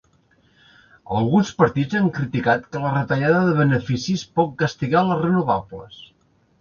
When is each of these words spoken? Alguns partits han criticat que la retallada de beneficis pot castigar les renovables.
Alguns 1.17 1.51
partits 1.59 1.99
han 1.99 2.07
criticat 2.15 2.65
que 2.71 2.81
la 2.85 2.93
retallada 2.95 3.43
de 3.49 3.53
beneficis 3.63 4.25
pot 4.41 4.57
castigar 4.63 5.05
les 5.11 5.23
renovables. 5.29 6.01